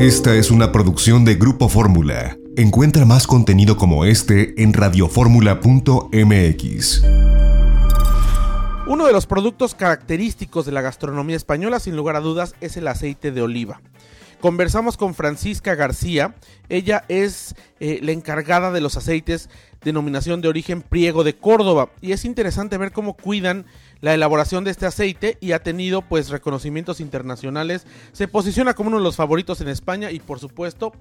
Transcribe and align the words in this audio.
Esta 0.00 0.34
es 0.34 0.50
una 0.50 0.72
producción 0.72 1.24
de 1.26 1.34
Grupo 1.34 1.68
Fórmula. 1.68 2.38
Encuentra 2.56 3.04
más 3.04 3.26
contenido 3.26 3.76
como 3.76 4.06
este 4.06 4.62
en 4.62 4.72
radioformula.mx. 4.72 7.02
Uno 8.86 9.06
de 9.06 9.12
los 9.12 9.26
productos 9.26 9.74
característicos 9.74 10.64
de 10.64 10.72
la 10.72 10.80
gastronomía 10.80 11.36
española, 11.36 11.80
sin 11.80 11.96
lugar 11.96 12.16
a 12.16 12.20
dudas, 12.20 12.54
es 12.62 12.78
el 12.78 12.88
aceite 12.88 13.30
de 13.30 13.42
oliva. 13.42 13.82
Conversamos 14.40 14.96
con 14.96 15.12
Francisca 15.12 15.74
García, 15.74 16.34
ella 16.70 17.04
es 17.08 17.54
eh, 17.78 18.00
la 18.02 18.12
encargada 18.12 18.72
de 18.72 18.80
los 18.80 18.96
aceites 18.96 19.50
denominación 19.82 20.40
de 20.40 20.48
origen 20.48 20.80
Priego 20.82 21.24
de 21.24 21.36
Córdoba 21.36 21.90
y 22.00 22.12
es 22.12 22.24
interesante 22.24 22.78
ver 22.78 22.92
cómo 22.92 23.18
cuidan 23.18 23.66
la 24.00 24.14
elaboración 24.14 24.64
de 24.64 24.70
este 24.70 24.86
aceite 24.86 25.36
y 25.40 25.52
ha 25.52 25.62
tenido 25.62 26.02
pues 26.02 26.30
reconocimientos 26.30 27.00
internacionales. 27.00 27.86
Se 28.12 28.28
posiciona 28.28 28.74
como 28.74 28.88
uno 28.88 28.98
de 28.98 29.04
los 29.04 29.16
favoritos 29.16 29.60
en 29.60 29.68
España 29.68 30.10
y 30.10 30.20
por 30.20 30.38
supuesto 30.38 30.92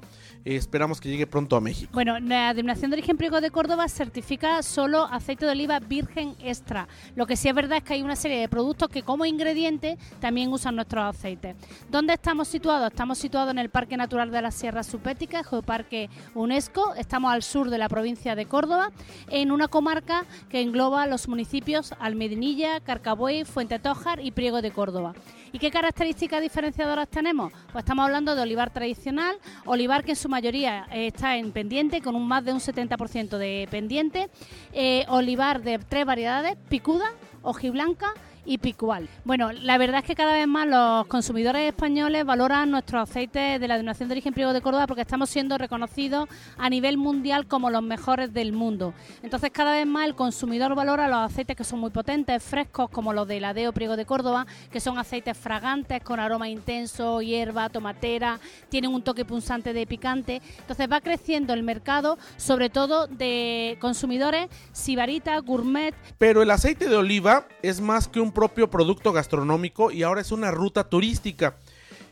eh, 0.45 0.55
esperamos 0.55 0.99
que 0.99 1.09
llegue 1.09 1.27
pronto 1.27 1.55
a 1.55 1.62
México. 1.62 1.91
Bueno, 1.93 2.20
la 2.20 2.54
denominación 2.54 2.91
de 2.91 2.98
origen 2.98 3.17
Priego 3.17 3.41
de 3.41 3.52
Córdoba 3.52 3.88
certifica 3.88 4.62
solo 4.63 5.05
aceite 5.05 5.45
de 5.45 5.52
oliva 5.52 5.80
virgen 5.80 6.35
extra. 6.43 6.88
Lo 7.16 7.26
que 7.26 7.38
sí 7.38 7.48
es 7.48 7.55
verdad 7.55 7.77
es 7.77 7.84
que 7.84 7.93
hay 7.93 8.02
una 8.02 8.16
serie 8.16 8.40
de 8.40 8.49
productos 8.49 8.90
que 8.90 9.04
como 9.04 9.26
ingrediente 9.26 9.98
también 10.20 10.52
usan 10.52 10.76
nuestros 10.76 11.04
aceites. 11.04 11.55
¿Dónde 11.90 12.13
estamos 12.13 12.48
situados? 12.48 12.91
Estamos 12.91 13.18
situados 13.18 13.52
en 13.52 13.59
el 13.59 13.70
Parque 13.70 13.98
Natural 13.98 14.31
de 14.31 14.41
la 14.41 14.52
Sierra 14.52 14.84
Supética, 14.84 15.43
Geoparque 15.43 16.09
UNESCO. 16.35 16.95
Estamos 16.95 17.31
al 17.31 17.43
sur 17.43 17.70
de 17.70 17.77
la 17.77 17.90
provincia 17.90 18.35
de 18.35 18.45
Córdoba, 18.45 18.91
en 19.29 19.52
una 19.52 19.68
comarca 19.68 20.26
que 20.49 20.62
engloba 20.62 21.07
los 21.07 21.27
municipios 21.27 21.93
Almedinilla, 21.99 22.79
Carcabuey, 22.89 23.45
Fuente 23.45 23.77
Tójar 23.77 24.20
y 24.20 24.31
Priego 24.31 24.63
de 24.63 24.71
Córdoba. 24.71 25.13
¿Y 25.52 25.59
qué 25.59 25.70
características 25.70 26.41
diferenciadoras 26.41 27.07
tenemos? 27.07 27.53
Pues 27.71 27.84
estamos 27.84 28.03
hablando 28.03 28.34
de 28.34 28.41
olivar 28.41 28.71
tradicional, 28.71 29.35
olivar 29.65 30.03
que 30.03 30.13
en 30.13 30.15
su 30.15 30.27
mayoría 30.27 30.88
está 30.91 31.38
en 31.38 31.52
pendiente, 31.52 32.02
con 32.02 32.15
un 32.15 32.27
más 32.27 32.43
de 32.43 32.51
un 32.51 32.59
70% 32.59 33.37
de 33.37 33.68
pendiente, 33.70 34.31
eh, 34.73 35.05
olivar 35.07 35.62
de 35.62 35.77
tres 35.77 36.04
variedades, 36.04 36.57
picuda, 36.68 37.13
hojiblanca 37.43 38.12
y 38.45 38.57
picual. 38.57 39.09
Bueno, 39.26 39.51
la 39.51 39.77
verdad 39.77 39.99
es 39.99 40.05
que 40.05 40.15
cada 40.15 40.34
vez 40.34 40.48
más 40.48 40.68
los 40.68 41.07
consumidores 41.07 41.68
españoles 41.68 42.26
valoran 42.26 42.71
nuestros 42.71 43.09
aceites 43.09 43.59
de 43.59 43.68
la 43.68 43.76
denominación 43.76 44.09
de 44.09 44.13
origen 44.13 44.34
Priego 44.34 44.54
de 44.54 44.62
Córdoba 44.62 44.87
porque 44.87 45.01
estamos 45.01 45.29
siendo 45.29 45.57
reconocidos 45.57 46.27
a 46.57 46.70
nivel 46.70 46.98
mundial 46.98 47.48
como 47.48 47.70
los 47.70 47.84
mejores 47.84 48.34
del 48.34 48.54
mundo. 48.54 48.93
Entonces, 49.23 49.51
cada 49.51 49.73
vez 49.73 49.85
más 49.85 50.05
el 50.05 50.15
consumidor 50.15 50.76
valora 50.76 51.07
los 51.07 51.31
aceites 51.31 51.55
que 51.55 51.63
son 51.63 51.79
muy 51.79 51.91
potentes, 51.91 52.41
frescos, 52.43 52.90
como 52.90 53.13
los 53.13 53.27
de 53.27 53.40
Ladeo 53.40 53.73
Priego 53.73 53.96
de 53.96 54.05
Córdoba, 54.05 54.46
que 54.71 54.79
son 54.79 54.98
aceites 54.98 55.37
fragantes 55.37 56.03
con 56.03 56.20
aroma 56.20 56.49
intenso, 56.49 57.21
hierba, 57.21 57.70
tomatera, 57.70 58.40
tienen 58.70 58.93
un 58.93 59.03
toque 59.03 59.26
punzante 59.26 59.74
de 59.74 59.85
picante. 59.85 60.41
Entonces, 60.59 60.87
va 60.91 61.01
creciendo 61.01 61.53
el 61.53 61.63
mercado, 61.63 62.18
sobre 62.37 62.70
todo 62.70 63.07
de 63.07 63.77
consumidores 63.79 64.50
sibarita, 64.72 65.38
gourmet. 65.40 65.94
Pero 66.18 66.41
el 66.41 66.51
aceite 66.51 66.90
de 66.90 66.96
oliva 66.96 67.47
es 67.62 67.81
más 67.81 68.07
que 68.07 68.19
un 68.19 68.28
propio 68.31 68.69
producto 68.69 69.12
gastronómico 69.12 69.91
y 69.91 70.03
ahora 70.03 70.22
es 70.22 70.31
una 70.31 70.52
ruta 70.52 70.90
turística. 70.90 71.58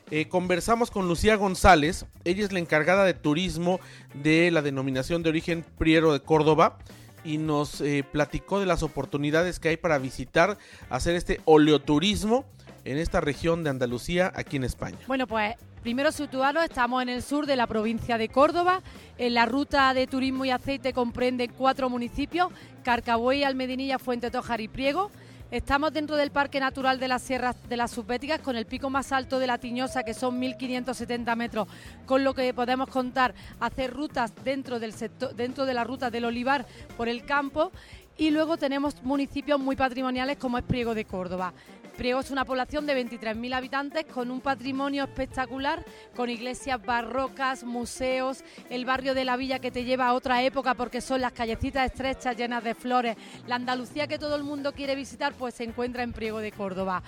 Eh, 0.10 0.30
conversamos 0.30 0.90
con 0.90 1.08
Lucía 1.08 1.36
González, 1.36 2.06
ella 2.24 2.46
es 2.46 2.54
la 2.54 2.60
encargada 2.60 3.04
de 3.04 3.14
turismo 3.14 3.80
de 4.14 4.52
la 4.52 4.62
denominación 4.62 5.22
de 5.22 5.30
origen 5.30 5.66
Priero 5.78 6.14
de 6.14 6.22
Córdoba 6.22 6.78
y 7.26 7.38
nos 7.38 7.82
eh, 7.82 8.06
platicó 8.10 8.60
de 8.60 8.66
las 8.66 8.84
oportunidades 8.84 9.60
que 9.60 9.70
hay 9.70 9.78
para 9.78 9.98
visitar, 9.98 10.58
hacer 10.90 11.16
este 11.16 11.42
oleoturismo 11.44 12.46
en 12.86 12.98
esta 12.98 13.20
región 13.20 13.66
de 13.66 13.70
Andalucía, 13.70 14.32
aquí 14.34 14.56
en 14.56 14.64
España. 14.64 14.98
Bueno, 15.08 15.28
pues 15.28 15.56
primero 15.84 16.12
situarnos, 16.14 16.64
estamos 16.64 17.02
en 17.02 17.10
el 17.10 17.22
sur 17.22 17.46
de 17.46 17.58
la 17.58 17.68
provincia 17.68 18.18
de 18.18 18.30
Córdoba. 18.30 18.82
En 19.18 19.34
la 19.34 19.46
ruta 19.46 19.94
de 19.94 20.08
turismo 20.08 20.46
y 20.46 20.52
aceite 20.52 20.94
comprende 20.94 21.50
cuatro 21.50 21.90
municipios, 21.90 22.50
Carcabuey, 22.84 23.44
Almedinilla, 23.44 24.00
Fuente 24.00 24.32
Tojar 24.32 24.62
y 24.62 24.70
Priego. 24.70 25.12
Estamos 25.50 25.94
dentro 25.94 26.18
del 26.18 26.30
Parque 26.30 26.60
Natural 26.60 27.00
de 27.00 27.08
las 27.08 27.22
Sierras 27.22 27.56
de 27.70 27.78
las 27.78 27.92
Subbéticas 27.92 28.42
con 28.42 28.58
el 28.58 28.66
pico 28.66 28.90
más 28.90 29.14
alto 29.14 29.40
de 29.40 29.48
la 29.48 29.58
Tiñosa, 29.58 30.04
que 30.04 30.14
son 30.14 30.42
1.570 30.42 31.38
metros, 31.38 31.70
con 32.06 32.26
lo 32.26 32.34
que 32.34 32.54
podemos 32.54 32.90
contar 32.90 33.34
hacer 33.62 33.94
rutas 33.94 34.34
dentro, 34.44 34.78
del 34.78 34.92
sector, 34.92 35.34
dentro 35.36 35.66
de 35.66 35.74
la 35.74 35.86
ruta 35.86 36.12
del 36.12 36.26
olivar 36.26 36.66
por 36.98 37.08
el 37.08 37.24
campo. 37.26 37.72
Y 38.20 38.32
luego 38.32 38.58
tenemos 38.58 39.04
municipios 39.04 39.60
muy 39.60 39.76
patrimoniales 39.76 40.38
como 40.38 40.58
es 40.58 40.64
Priego 40.64 40.96
de 40.96 41.06
Córdoba. 41.06 41.54
Priego 41.96 42.20
es 42.20 42.32
una 42.32 42.46
población 42.46 42.88
de 42.88 42.96
23.000 42.96 43.54
habitantes 43.56 44.06
con 44.06 44.32
un 44.32 44.42
patrimonio 44.42 45.04
espectacular, 45.04 45.86
con 46.16 46.30
iglesias 46.30 46.84
barrocas, 46.84 47.64
museos, 47.64 48.44
el 48.72 48.86
barrio 48.86 49.14
de 49.14 49.26
la 49.26 49.38
villa 49.38 49.60
que 49.60 49.70
te 49.70 49.84
lleva 49.84 50.08
a 50.08 50.14
otra 50.14 50.42
época 50.42 50.74
porque 50.74 51.00
son 51.00 51.22
las 51.22 51.32
callecitas 51.32 51.86
estrechas 51.86 52.36
llenas 52.36 52.64
de 52.64 52.74
flores. 52.74 53.18
La 53.48 53.56
Andalucía 53.56 54.08
que 54.08 54.18
todo 54.18 54.36
el 54.36 54.44
mundo 54.44 54.74
quiere 54.74 54.96
visitar 54.96 55.34
pues 55.34 55.54
se 55.54 55.64
encuentra 55.64 56.02
en 56.02 56.14
Priego 56.14 56.40
de 56.40 56.52
Córdoba. 56.52 57.04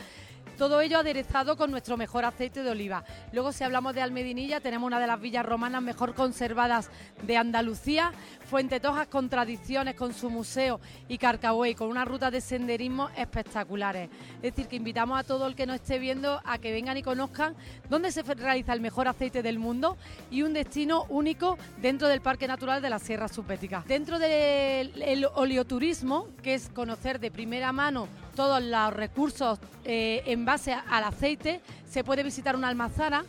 Todo 0.59 0.81
ello 0.81 0.99
aderezado 0.99 1.55
con 1.55 1.71
nuestro 1.71 1.95
mejor 1.95 2.25
aceite 2.25 2.63
de 2.63 2.69
oliva. 2.69 3.05
Luego, 3.31 3.53
si 3.53 3.63
hablamos 3.63 3.95
de 3.95 4.01
Almedinilla, 4.01 4.59
tenemos 4.59 4.87
una 4.87 4.99
de 4.99 5.07
las 5.07 5.21
villas 5.21 5.45
romanas 5.45 5.81
mejor 5.81 6.13
conservadas 6.15 6.89
de 7.21 7.37
Andalucía, 7.37 8.11
Fuente 8.49 8.79
Tojas 8.79 9.07
con 9.07 9.29
tradiciones, 9.29 9.93
con 9.93 10.11
su 10.11 10.31
museo 10.31 10.79
y 11.07 11.19
Carcahuey, 11.19 11.75
con 11.75 11.87
una 11.87 12.03
ruta 12.03 12.31
de 12.31 12.41
senderismo 12.41 13.11
espectaculares. 13.15 14.09
Es 14.37 14.55
decir, 14.55 14.67
que 14.67 14.75
invitamos 14.75 15.19
a 15.19 15.23
todo 15.23 15.45
el 15.45 15.53
que 15.53 15.67
nos 15.67 15.75
esté 15.75 15.99
viendo 15.99 16.41
a 16.43 16.57
que 16.57 16.71
vengan 16.71 16.97
y 16.97 17.03
conozcan 17.03 17.55
dónde 17.89 18.11
se 18.11 18.23
realiza 18.23 18.73
el 18.73 18.81
mejor 18.81 19.07
aceite 19.07 19.43
del 19.43 19.59
mundo 19.59 19.97
y 20.31 20.41
un 20.41 20.53
destino 20.53 21.05
único 21.09 21.59
dentro 21.79 22.07
del 22.07 22.21
Parque 22.21 22.47
Natural 22.47 22.81
de 22.81 22.89
la 22.89 22.97
Sierra 22.97 23.27
Supética. 23.27 23.83
Dentro 23.88 24.17
del 24.17 25.27
oleoturismo, 25.35 26.29
que 26.41 26.55
es 26.55 26.69
conocer 26.69 27.19
de 27.19 27.29
primera 27.29 27.71
mano 27.71 28.07
todos 28.35 28.63
los 28.63 28.93
recursos 28.95 29.59
eh, 29.85 30.23
en 30.25 30.43
base 30.45 30.73
al 30.73 31.03
aceite. 31.03 31.61
Se 31.88 32.03
puede 32.03 32.23
visitar 32.23 32.55
una 32.55 32.69
almazara, 32.69 33.25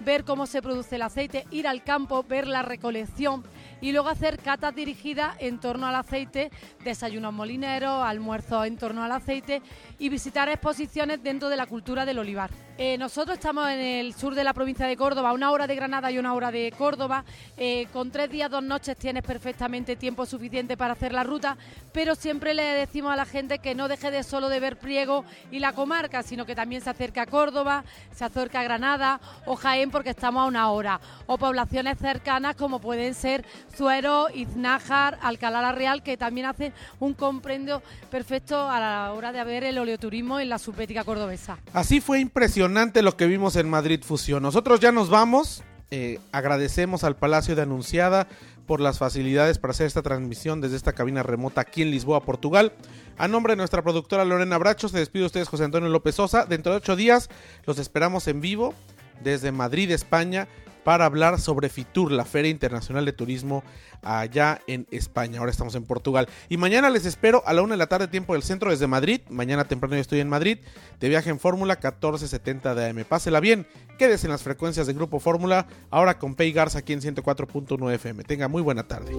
ver 0.00 0.24
cómo 0.24 0.46
se 0.46 0.60
produce 0.60 0.96
el 0.96 1.02
aceite, 1.02 1.46
ir 1.52 1.68
al 1.68 1.84
campo, 1.84 2.24
ver 2.24 2.48
la 2.48 2.62
recolección 2.62 3.44
y 3.84 3.92
luego 3.92 4.08
hacer 4.08 4.38
catas 4.38 4.74
dirigidas 4.74 5.36
en 5.40 5.60
torno 5.60 5.86
al 5.86 5.94
aceite, 5.94 6.50
desayunos 6.82 7.34
molineros, 7.34 8.02
almuerzos 8.02 8.66
en 8.66 8.78
torno 8.78 9.04
al 9.04 9.12
aceite 9.12 9.60
y 9.98 10.08
visitar 10.08 10.48
exposiciones 10.48 11.22
dentro 11.22 11.50
de 11.50 11.56
la 11.58 11.66
cultura 11.66 12.06
del 12.06 12.18
olivar. 12.18 12.50
Eh, 12.76 12.98
nosotros 12.98 13.36
estamos 13.36 13.68
en 13.68 13.78
el 13.78 14.14
sur 14.14 14.34
de 14.34 14.42
la 14.42 14.52
provincia 14.52 14.86
de 14.86 14.96
Córdoba, 14.96 15.32
una 15.32 15.52
hora 15.52 15.68
de 15.68 15.76
Granada 15.76 16.10
y 16.10 16.18
una 16.18 16.34
hora 16.34 16.50
de 16.50 16.72
Córdoba. 16.76 17.24
Eh, 17.56 17.86
con 17.92 18.10
tres 18.10 18.30
días, 18.30 18.50
dos 18.50 18.64
noches 18.64 18.96
tienes 18.96 19.22
perfectamente 19.22 19.94
tiempo 19.94 20.26
suficiente 20.26 20.76
para 20.76 20.94
hacer 20.94 21.12
la 21.12 21.22
ruta, 21.22 21.56
pero 21.92 22.16
siempre 22.16 22.52
le 22.52 22.62
decimos 22.62 23.12
a 23.12 23.16
la 23.16 23.26
gente 23.26 23.60
que 23.60 23.76
no 23.76 23.86
deje 23.86 24.10
de 24.10 24.24
solo 24.24 24.48
de 24.48 24.58
ver 24.58 24.78
Priego 24.78 25.24
y 25.52 25.60
la 25.60 25.72
comarca, 25.72 26.24
sino 26.24 26.46
que 26.46 26.56
también 26.56 26.82
se 26.82 26.90
acerca 26.90 27.22
a 27.22 27.26
Córdoba, 27.26 27.84
se 28.12 28.24
acerca 28.24 28.60
a 28.60 28.64
Granada 28.64 29.20
o 29.46 29.54
Jaén 29.54 29.92
porque 29.92 30.10
estamos 30.10 30.42
a 30.42 30.46
una 30.46 30.70
hora, 30.70 31.00
o 31.26 31.38
poblaciones 31.38 31.98
cercanas 31.98 32.56
como 32.56 32.80
pueden 32.80 33.14
ser 33.14 33.44
Zuero, 33.74 34.28
Iznájar, 34.32 35.18
Alcalá 35.22 35.72
Real, 35.72 36.02
que 36.02 36.16
también 36.16 36.46
hacen 36.46 36.72
un 37.00 37.14
comprendio 37.14 37.82
perfecto 38.10 38.68
a 38.68 38.80
la 38.80 39.12
hora 39.12 39.32
de 39.32 39.44
ver 39.44 39.64
el 39.64 39.78
oleoturismo 39.78 40.40
en 40.40 40.48
la 40.48 40.58
subética 40.58 41.04
cordobesa. 41.04 41.58
Así 41.72 42.00
fue 42.00 42.20
impresionante 42.20 43.02
lo 43.02 43.16
que 43.16 43.26
vimos 43.26 43.56
en 43.56 43.68
Madrid 43.68 44.02
Fusión. 44.02 44.42
Nosotros 44.42 44.80
ya 44.80 44.92
nos 44.92 45.10
vamos. 45.10 45.62
Eh, 45.90 46.18
agradecemos 46.32 47.04
al 47.04 47.14
Palacio 47.14 47.54
de 47.54 47.62
Anunciada 47.62 48.26
por 48.66 48.80
las 48.80 48.98
facilidades 48.98 49.58
para 49.58 49.72
hacer 49.72 49.86
esta 49.86 50.02
transmisión 50.02 50.60
desde 50.60 50.76
esta 50.76 50.92
cabina 50.92 51.22
remota 51.22 51.60
aquí 51.60 51.82
en 51.82 51.90
Lisboa, 51.90 52.24
Portugal. 52.24 52.72
A 53.16 53.28
nombre 53.28 53.52
de 53.52 53.58
nuestra 53.58 53.82
productora 53.82 54.24
Lorena 54.24 54.58
Bracho, 54.58 54.88
se 54.88 54.98
despide 54.98 55.26
ustedes 55.26 55.48
José 55.48 55.64
Antonio 55.64 55.88
López 55.88 56.16
Sosa. 56.16 56.46
Dentro 56.46 56.72
de 56.72 56.78
ocho 56.78 56.96
días 56.96 57.28
los 57.64 57.78
esperamos 57.78 58.26
en 58.26 58.40
vivo 58.40 58.74
desde 59.22 59.52
Madrid, 59.52 59.90
España, 59.90 60.48
para 60.84 61.06
hablar 61.06 61.40
sobre 61.40 61.68
FITUR, 61.68 62.12
la 62.12 62.24
Feria 62.24 62.50
Internacional 62.50 63.04
de 63.04 63.12
Turismo 63.12 63.64
allá 64.02 64.60
en 64.66 64.86
España. 64.90 65.40
Ahora 65.40 65.50
estamos 65.50 65.74
en 65.74 65.84
Portugal. 65.84 66.28
Y 66.48 66.58
mañana 66.58 66.90
les 66.90 67.06
espero 67.06 67.42
a 67.46 67.54
la 67.54 67.62
una 67.62 67.72
de 67.72 67.78
la 67.78 67.86
tarde, 67.86 68.06
tiempo 68.06 68.34
del 68.34 68.42
centro, 68.42 68.70
desde 68.70 68.86
Madrid. 68.86 69.22
Mañana 69.30 69.64
temprano 69.64 69.94
yo 69.96 70.02
estoy 70.02 70.20
en 70.20 70.28
Madrid, 70.28 70.58
de 71.00 71.08
viaje 71.08 71.30
en 71.30 71.40
Fórmula 71.40 71.74
1470 71.74 72.74
de 72.74 72.90
AM. 72.90 73.04
Pásela 73.08 73.40
bien, 73.40 73.66
quédese 73.98 74.26
en 74.26 74.32
las 74.32 74.42
frecuencias 74.42 74.86
de 74.86 74.92
Grupo 74.92 75.20
Fórmula, 75.20 75.66
ahora 75.90 76.18
con 76.18 76.34
Pay 76.34 76.52
Garza 76.52 76.80
aquí 76.80 76.92
en 76.92 77.00
104.9 77.00 77.94
FM. 77.94 78.24
Tenga 78.24 78.48
muy 78.48 78.60
buena 78.60 78.86
tarde. 78.86 79.12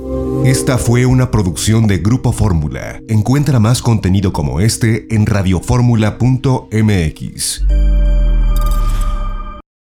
Esta 0.46 0.78
fue 0.78 1.08
una 1.08 1.32
producción 1.32 1.88
de 1.88 1.98
Grupo 1.98 2.32
Fórmula. 2.32 3.02
Encuentra 3.10 3.60
más 3.60 3.82
contenido 3.82 4.32
como 4.32 4.60
este 4.60 5.08
en 5.14 5.26
radioformula.mx. 5.26 8.05